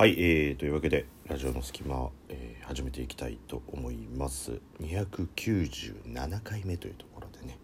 [0.00, 4.60] はい、えー、というわけでラジオの隙間、えー始めていきたいと思います。
[4.80, 7.58] 297回目というところでね。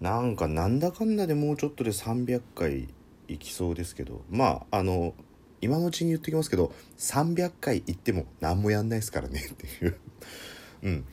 [0.00, 2.88] なんかなんだかんだでもうちょっとで300回
[3.28, 4.22] いきそうですけど。
[4.30, 5.12] まああの
[5.60, 9.98] 今のうちに言ってきますけど300回行っても何もやんないですからねっていう。
[10.82, 11.04] うん。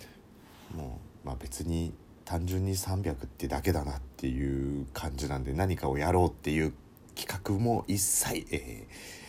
[0.74, 1.94] もうまあ別に
[2.24, 6.72] 単純に300ってだけだなっていう感じなんで何かをやろうっていう
[7.16, 9.22] 企画も一切、えー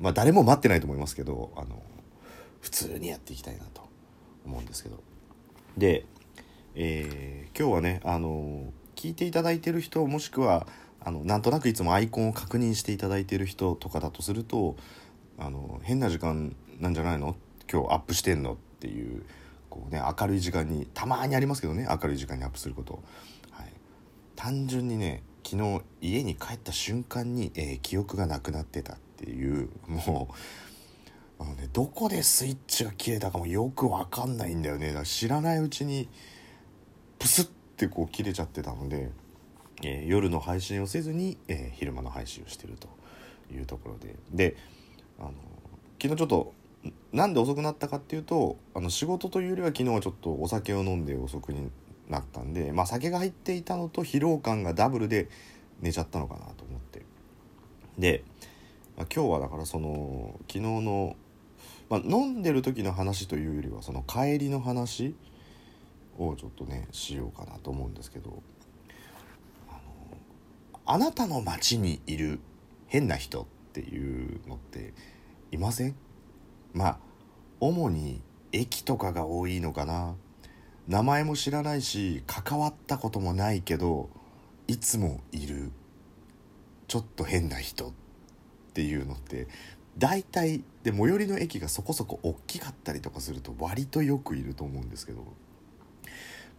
[0.00, 1.82] まあ誰も待ってないと思いますけどあの
[2.60, 3.82] 普通にやっていきたいなと
[4.44, 5.02] 思うんですけど。
[5.76, 6.06] で、
[6.74, 10.66] えー今日はねあの聞いていただいてる人もしくは
[11.00, 14.76] あのなんとなくいつもアイコンを確認していただいてる人とかだとすると
[15.38, 17.36] あの変な時間なんじゃないの？
[17.70, 18.54] 今日アップしてんの？
[18.54, 19.22] っていう
[19.70, 23.02] こう、ね、明るい時間にたまにありますけどね明るい時間にアップすること、
[23.52, 23.72] はい、
[24.34, 28.98] 単純にね昨日家に帰った瞬間に、えー記憶がなくなってた。
[29.22, 30.34] っていうもう
[31.38, 34.88] あのね、どこでスイッチが切れたかもよくわかんないんだよね。
[34.88, 36.08] だから知らないうちに
[37.18, 39.10] プスッてこう切れちゃってたので、
[39.82, 42.88] えー夜の配信をせずに、えー昼間の配信をしてると
[43.54, 44.16] いうところで。
[44.32, 44.56] で
[45.18, 45.32] あの
[46.00, 46.54] 昨日ちょっと
[46.86, 51.70] んなんで遅くなったかっていうとあの仕事というよりは昨日はちょっとお酒を飲んで遅くに
[52.08, 55.28] なったんで、まあ、酒が入っていたのと疲労感がダブルで
[55.80, 57.02] 寝ちゃったのかなと思って。
[57.98, 58.24] で、
[58.96, 61.16] まあ、今日はだからその昨日の、
[61.90, 65.14] まあ、飲んでる時の話というよりはその帰りの話
[66.18, 68.42] をちょっとねしようかなと思うんですけど
[69.68, 69.78] あの
[70.86, 72.40] あなたの街にいる
[72.86, 74.94] 変な人っていうのって
[75.52, 75.94] いません？
[76.72, 76.98] まあ
[77.60, 80.14] 主に駅とかが多いのかな？
[80.88, 84.08] 名前も知らないし関わったこともないけど
[84.68, 85.70] いつもいる。
[86.88, 87.88] ちょっと変な人。
[87.88, 88.05] って
[88.76, 89.48] ていうのって
[89.96, 95.24] 大体で最寄りの駅がそこそこ大きかったりとかすると割とよくいると思うんですけど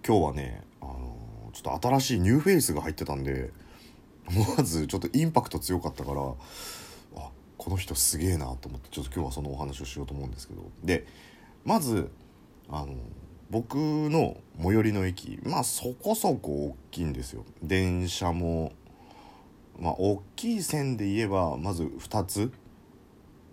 [0.05, 1.15] 今日はねあの
[1.53, 3.51] ちょっと新しいニューフェイスが入ってたんで
[4.57, 6.21] まずちょっとインパクト強かったから
[7.17, 10.63] あこの人すげえなと思ってちょっと今日はそのお話をしようと思うんですけど。
[10.83, 11.05] で
[11.65, 12.09] まず
[12.69, 12.95] あの
[13.51, 17.45] 僕の最寄りの駅まあそこそこ大きいんですよ。
[17.61, 18.73] 電車も
[19.79, 22.51] まあ大きい線で言えばまず2つ。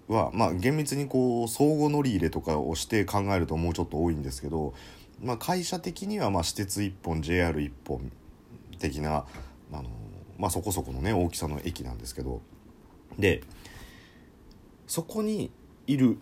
[0.07, 4.75] はまあ厳密にこう相互乗り入れとかをして考えるともうちょっと多いんですけど、
[5.23, 8.13] まあ、会社的にはまあ私鉄1本 JR1 本
[8.79, 9.25] 的な
[9.73, 9.84] あの、
[10.39, 12.43] まあ、そこそこのね大きさの駅なんですけど。
[13.19, 13.43] で
[14.87, 15.51] そこに
[15.87, 16.19] いる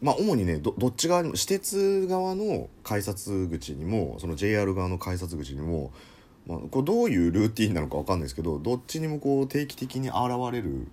[0.00, 5.92] まあ主にねどっち側にも私鉄側の改札口にもその JR 側の改札口にも、
[6.48, 10.16] まあ、こうどういうルーティンなのか分かんないですけどどっちにもこう定期的に現
[10.50, 10.88] れる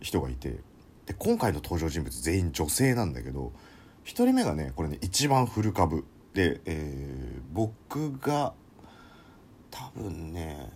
[0.00, 0.58] 人がいて
[1.06, 3.52] で今回の登場人物全員女性なんだけど
[4.04, 8.52] 1人目がねこれね一番古株で、えー僕が
[9.70, 10.70] 多分ね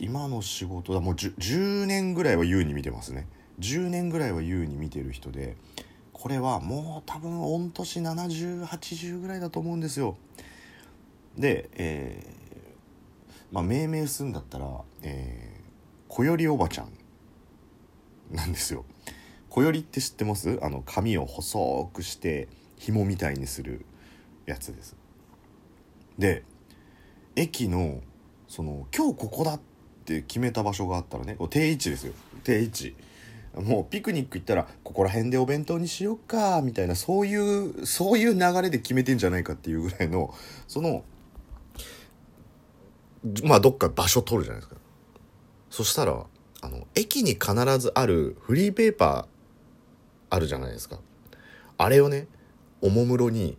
[0.00, 3.26] 今の仕事だもう 10, 10年ぐらいは優に見てますね。
[3.60, 5.56] 10年ぐらいは優に見てる人で
[6.12, 10.16] これはもう多分御年7080ぐらいだと思うんですよ。
[11.36, 12.32] でえー
[13.52, 14.66] まあ命名するんだったら、
[15.02, 15.62] えー
[16.08, 16.92] 小よりおばちゃん
[18.30, 18.84] なんですよ。
[19.48, 20.58] 小よりって知ってます？
[20.60, 23.86] あの髪を細くして紐みたいにする
[24.44, 24.94] やつです。
[26.18, 26.44] で
[27.34, 28.02] 駅の
[28.46, 29.60] その今日ここだっ
[30.04, 32.12] て決めた場所があったらねこ定位置ですよ。
[32.44, 32.94] 定位置。
[33.54, 40.34] もうピクニック行ったらここら辺でお弁当にしよっかみたいなそういうそういう流れで決めてんじゃないかっていうぐらいの
[40.68, 41.04] その
[43.44, 44.80] まあどっか場所取るじゃないですか。
[45.70, 46.26] そしたら
[46.60, 49.24] あの駅に必ずあるフリーペーパー
[50.30, 50.98] あるじゃないですか。
[51.78, 52.26] あれをね
[52.80, 53.56] おもむろに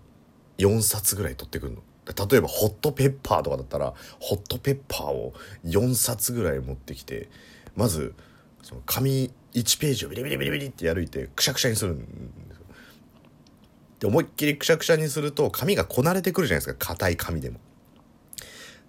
[0.57, 1.81] 4冊ぐらい取ってくるの。
[2.05, 7.29] 例えばホットペッパーとかだったらホットペッパーを4冊ぐらい持ってきて
[7.77, 8.13] まず
[8.61, 12.05] その紙1ページをビリビリビリビリって歩いてくしゃくしゃにするんで
[12.55, 12.65] すよ。
[13.99, 16.87] で思いっきりくしゃくしゃにすると紙がこなれてくるじゃないですか。
[16.87, 17.59] 硬い紙でも。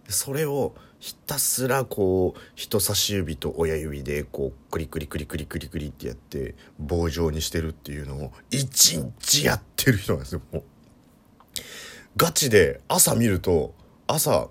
[0.09, 10.62] それをひたすらこう人差し指と親指でこうクリクリクリクリクリクリってやって棒状にしてるっていうのを一日やってる人なんですよもう。
[12.17, 13.75] ガチで朝見ると
[14.06, 14.49] 朝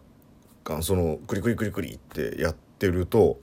[0.82, 3.40] そのクリクリクリクリってやってると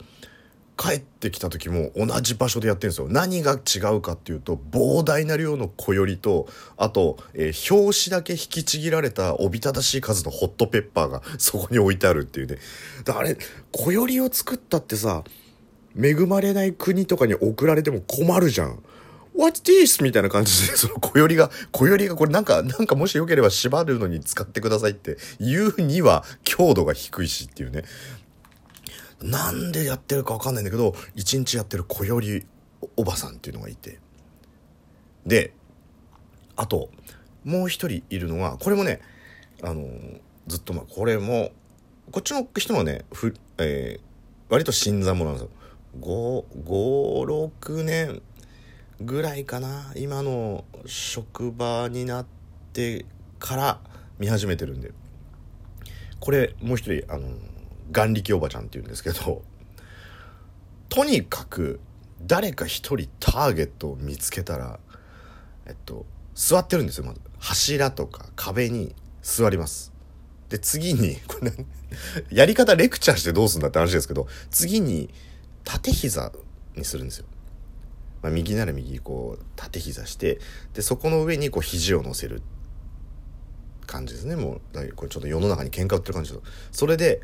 [0.81, 12.57] 帰ってきた時も同じ場所でやってるんですよ何が違うかっていうと膨大な量の小よりとあと、えー表紙だけ引きちぎられたおびただしい数のホットペッパーが そこに置いてあるっていうね
[13.05, 13.37] だあれ
[13.71, 15.23] 小よりを作ったってさ
[15.95, 18.81] 恵まれない国とかに送られても困るじゃん。
[19.35, 20.03] What's this?
[20.03, 27.83] みたいな感じで、 その小よりが、小よりがこれなんか、なんかもしよければ縛るのに使ってくださいって言うには強度が低いしっていうね。
[29.21, 32.45] なんでやってるかわかんないんだけど、一日やってる小より
[32.97, 33.99] おばさんっていうのがいて。
[35.25, 35.53] で、
[36.55, 36.89] あと、
[37.43, 39.01] もう一人いるのは、これもね、
[39.63, 39.87] あの、
[40.47, 41.51] ずっとまあ、これも、
[42.11, 44.01] こっちの人はね、ふ、えー、
[44.49, 45.49] 割と新参者なんですよ。
[45.99, 48.21] 5、5、6年
[48.99, 49.93] ぐらいかな。
[49.95, 52.25] 今の職場になっ
[52.73, 53.05] て
[53.39, 53.79] から
[54.19, 54.91] 見始めてるんで。
[56.19, 57.29] これ、もう一人、あの、
[57.91, 59.43] 眼力おばちゃんって言うんですけど、
[60.89, 61.79] とにかく、
[62.21, 64.79] 誰か一人ターゲットを見つけたら、
[65.65, 66.05] えっと、
[66.35, 67.21] 座ってるんですよ、まず。
[67.39, 69.91] 柱とか壁に座ります。
[70.49, 71.65] で、次に、これ、ね、
[72.29, 75.09] やり方レクチャーしてどうすんだって話ですけど、次に、
[75.63, 76.31] 縦膝
[76.75, 77.25] にするんですよ。
[78.21, 80.39] まあ、右なら右、こう、縦膝して、
[80.73, 82.41] で、そこの上に、こう、肘を乗せる
[83.87, 84.35] 感じですね。
[84.35, 87.21] もう、これちょっと世の中に喧嘩売ってる感じですそれで、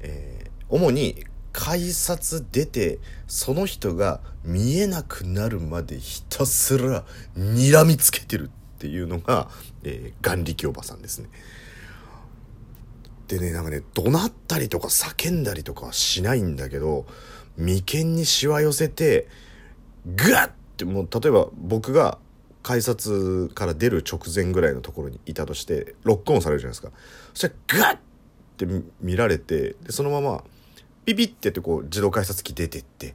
[0.00, 7.04] えー、主に、改札出て、その人が見えなくなるまでひたすら
[7.36, 9.48] 睨みつけてるっていうのが、
[9.84, 11.28] えー、眼力おばさんですね。
[13.28, 17.06] でね、なんかね、怒鳴ったりとか叫んだりとかはしないんだけど、
[17.56, 19.28] 眉間にしわ寄せて、
[20.06, 22.18] グッってもう、例えば僕が
[22.62, 26.90] 改札から出る直前ぐらいのところにいたとして、ロックオンされるじゃないですか。
[27.34, 27.98] そしたら、ガッ
[28.64, 30.44] って見られて、で、そのまま、
[31.04, 33.14] ピピってってこう、自動改札機出てって、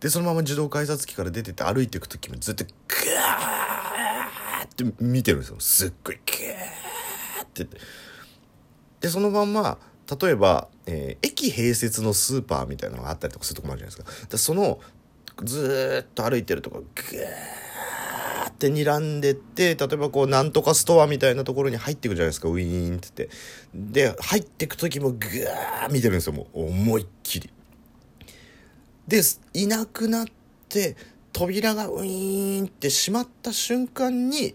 [0.00, 5.56] で、そのまま自動改札機から出てって歩いていく時もずっと、グーって見てるんですよ。
[5.60, 7.66] すっごい、グーって。
[9.00, 9.78] で、そのまんま、
[10.20, 14.26] 例えば、えー、駅併設のスーパーみたいなのがあったりとかするとこもあるじゃないですか。
[14.28, 14.80] でその、
[15.42, 17.63] ずっと歩いてるとこ、ぐー
[18.70, 23.28] って睨んでって、例えばこう、なんとかストアみたいなところに入っていくじゃないですか、ウィーンって
[23.74, 24.12] 言って。
[24.14, 27.50] で、入ってく時もぐー見てるんですよ、もう、思いっきり。
[29.06, 29.20] で、
[29.52, 30.26] いなくなっ
[30.68, 30.96] て、
[31.32, 34.54] 扉がウィーンって閉まった瞬間に、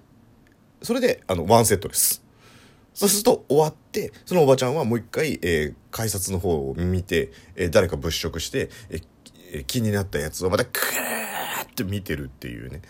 [0.82, 2.24] それで、あの、ワンセットです。
[2.94, 12.82] そうすると終わって、そのおばちゃんはもう一回、えー、改札の方を見て、えー、誰か物色して、えー、気になったやつをまたクーって見てるっていうね。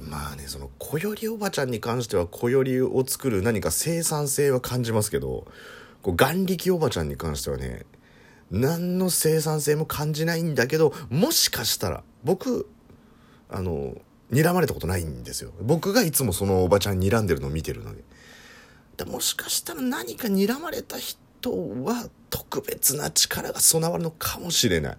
[0.00, 5.46] まあね、その、小よりおばちゃんに関しては小よりを作る何か生産性は感じますけど、
[6.02, 7.86] こう、眼力おばちゃんに関してはね、
[8.50, 12.68] 何の生産性も感じないんだけど、もしかしたら、僕、
[13.48, 13.96] あの、
[14.30, 15.52] 睨まれたことないんですよ。
[15.60, 18.02] 僕がいつもそのおばちゃん睨んでるのを見てるので。
[18.96, 21.18] でもしかしたら何か睨まれた人
[21.84, 24.96] は特別な力が備わるのかもしれない。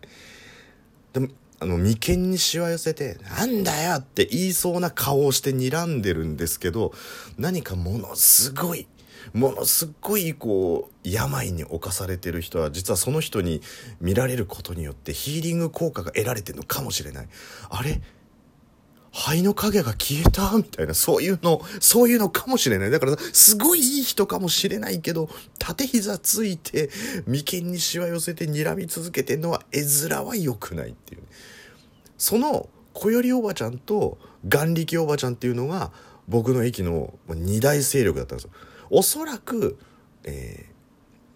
[1.14, 1.28] でも、
[1.60, 6.94] あの、眉間にしわ寄せて、なんだよって言いそうな顔をして睨んでるんですけど、
[7.38, 8.88] 何かものすごい、
[9.34, 13.62] ものすごい、こう、病に侵されてる人は、実はその人に
[14.02, 17.28] 見られることによってヒーリング効果が得られてるのかもしれない。
[17.69, 18.01] あれ？
[19.16, 22.92] 肺の影が消えたみたいな、そういうの、そういうのかもしれない。
[22.92, 26.90] だから、すごいいい人かもしれないけど、縦膝ついて、
[27.26, 31.28] 眉間にしわ寄せて睨み続けてんのは、絵面は良くないっていう、ね。
[32.18, 34.18] その、小よりおばちゃんと、
[34.50, 35.94] 眼力おばちゃんっていうのが、
[36.28, 38.51] 僕の駅の二大勢力だったんですよ。
[38.89, 39.78] おそらく、
[40.25, 40.66] え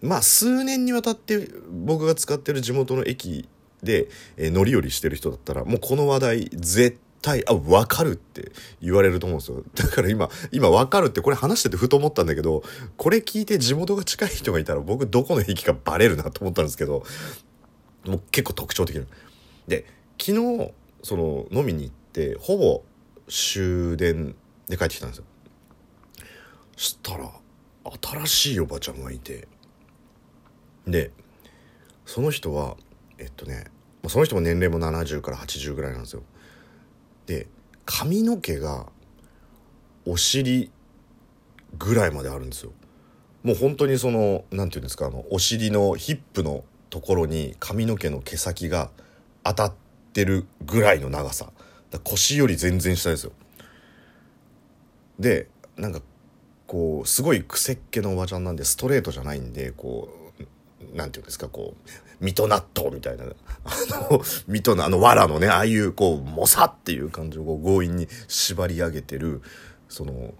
[0.02, 3.48] ー、まあ、数年にわたって僕が使ってる地元の駅
[3.82, 9.62] で、えー、乗り降りしてる人だったら、もうこの話題絶対、対あ、わかるって言われると思うんですよ。
[9.74, 12.62] だから今、今わかるってこれ話しててふと思ったんだけど、
[12.96, 17.04] これ聞いて地元が近い人がいたら僕どこの駅かバレるなと思ったんですけど、
[18.06, 19.02] もう結構特徴的な。
[19.68, 19.86] で、
[20.18, 20.72] 昨日、
[21.02, 22.82] その飲みに行って、ほぼ
[23.28, 24.34] 終電
[24.68, 25.24] で帰ってきたんですよ。
[26.76, 27.30] そしたら、
[28.00, 29.46] 新しいおばちゃんがいて、
[30.86, 31.10] で、
[32.06, 32.76] その人は、
[33.18, 33.66] えっとね、
[34.08, 36.22] その人も年齢も70から80ぐらいなんですよ。
[37.30, 37.46] で
[37.86, 38.86] 髪の毛が
[40.04, 40.72] お尻
[41.78, 42.72] ぐらいまであるんですよ。
[43.44, 48.90] もう本当にその何て言うんですかあのお尻のヒップのところに髪の毛の毛先が
[49.44, 49.74] 当たっ
[50.12, 51.52] てるぐらいの長さ。
[52.02, 53.32] 腰より全然下ですよ。
[55.20, 55.46] で
[55.76, 56.02] なんか
[56.66, 60.19] こうすごい癖っ気のおばちゃんなんでストレートじゃないんでこう
[60.80, 63.28] う何て言うんですかこう水戸納豆みたいな、あ
[64.10, 69.40] の、水戸のあの藁のね、ああいうこう、もさっていう感じをこう強引に縛り上げてる、
[69.88, 70.34] その、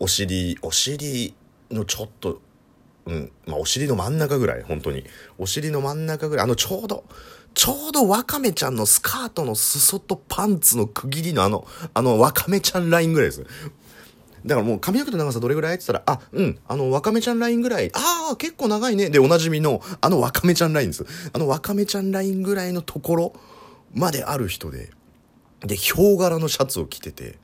[0.00, 1.34] お尻、お尻
[1.70, 2.40] のちょっと、
[3.06, 5.04] うん、まあお尻の真ん中ぐらい、本当に。
[5.38, 7.04] お尻の真ん中ぐらい、あのちょうど、
[7.54, 13.46] ちょうどワカメちゃんのスカートの裾とパンツの区切りのあの、あのワカメちゃんラインぐらいです。
[14.48, 19.10] だからもう髪の毛の長さどれぐらいって言ったら、あ、うん、あの、ワカメちゃんラインぐらい、ああ、結構長いね。
[19.10, 21.06] で、おなじみの、あのワカメちゃんラインです。
[21.32, 23.32] あのワカメちゃんラインぐらいのところ
[23.94, 24.90] まである人で、
[25.60, 27.38] で、ヒョウ柄のシャツを着てて、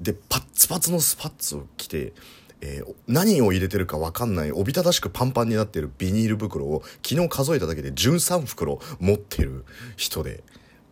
[0.00, 2.12] で、パッツパツのスパッツを着て、
[2.60, 9.64] えー、何を入れてるか分かんないおびただしくパンパンになってるビニール袋を昨日数えただけで13袋持ってる
[9.96, 10.42] 人で。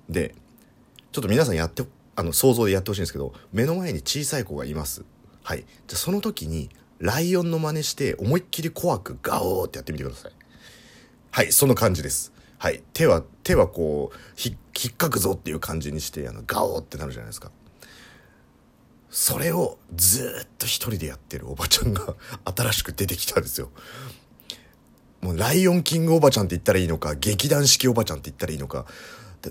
[0.08, 0.34] で
[1.12, 1.84] ちょっと皆さんやって
[2.16, 5.04] あの想像でやってほしいんですけど目の前に小さい子がいます。
[5.44, 5.64] はい。
[5.86, 10.32] じゃその時にライオンの真似して思いっきり怖くガオーってやってみてください。
[11.30, 12.32] はいその感じです。
[12.58, 12.82] はい。
[12.94, 14.56] 手は手はこう引
[14.88, 17.50] っかくぞっていう感じにしてあのガオーってなるじゃないですか。
[19.10, 22.14] それをずっと一人でやってるおばちゃんが
[22.56, 23.70] 新しく出てきたんですよ。
[25.20, 28.86] もうライオンキングおばちゃんって言ったらいいのか、劇団四季おばちゃんって言ったらいいのか、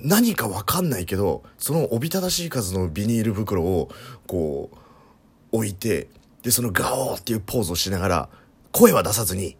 [0.01, 3.89] 何かわかんないけど、そのおびただしい数のビニール袋を
[4.27, 4.77] こう
[5.53, 6.09] 置いて、
[6.41, 8.29] で、そのガオーっていうポーズをしながら、
[8.73, 9.55] 声は出さずに、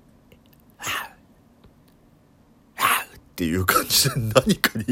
[3.33, 4.85] っていう感じで何かに、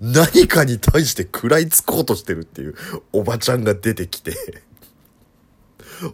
[0.00, 2.74] 何かに対して食らいつこうとしてるっていう
[3.12, 4.34] おばちゃんが出てきて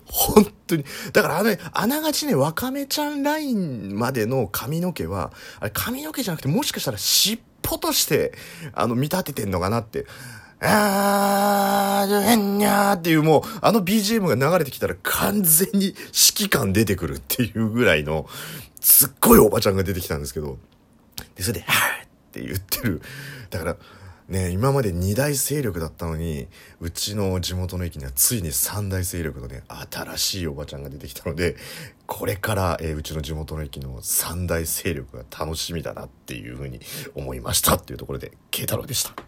[0.07, 0.85] 本当に。
[1.13, 7.41] だからあの、ねあながちね、わかめちゃんラインまでの髪の毛は、あれ髪の毛じゃなくてもしかしたら尻
[7.71, 8.33] 尾として、
[8.73, 10.07] あの、見立ててんのかなって。
[10.61, 15.95] あー、へんにゃーっていうもう、あの BGM が流れてきたら完全に指
[16.47, 18.27] 揮官出てくるっていうぐらいの、
[18.81, 20.59] すっごいおばちゃんが出てきたんですけど、
[21.37, 23.03] で、それで、はぁって言ってる。
[23.51, 23.77] だから、
[24.29, 26.49] ね、今まで2大勢力だったのに、
[26.81, 31.57] うちの地元の駅にはついに3大勢力のね、新しいおばちゃんが出てきたので、
[32.07, 36.81] これから、えー、うちの地元の駅の3大勢力が楽しみだなっていうふうに
[37.15, 39.28] 思いましたっていうところで、慶太郎でした。